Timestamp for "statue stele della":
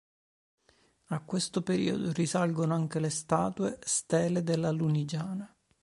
3.11-4.71